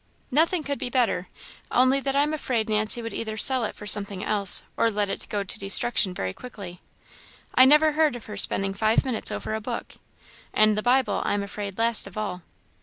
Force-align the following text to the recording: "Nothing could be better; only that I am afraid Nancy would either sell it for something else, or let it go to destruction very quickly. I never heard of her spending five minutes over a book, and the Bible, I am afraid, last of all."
"Nothing 0.31 0.63
could 0.63 0.79
be 0.79 0.89
better; 0.89 1.27
only 1.71 1.99
that 1.99 2.15
I 2.15 2.23
am 2.23 2.33
afraid 2.33 2.67
Nancy 2.69 3.03
would 3.03 3.13
either 3.13 3.37
sell 3.37 3.63
it 3.65 3.75
for 3.75 3.85
something 3.85 4.23
else, 4.23 4.63
or 4.75 4.89
let 4.89 5.11
it 5.11 5.27
go 5.29 5.43
to 5.43 5.59
destruction 5.59 6.11
very 6.11 6.33
quickly. 6.33 6.81
I 7.53 7.65
never 7.65 7.91
heard 7.91 8.15
of 8.15 8.25
her 8.25 8.35
spending 8.35 8.73
five 8.73 9.05
minutes 9.05 9.31
over 9.31 9.53
a 9.53 9.61
book, 9.61 9.93
and 10.55 10.75
the 10.75 10.81
Bible, 10.81 11.21
I 11.23 11.35
am 11.35 11.43
afraid, 11.43 11.77
last 11.77 12.07
of 12.07 12.17
all." 12.17 12.41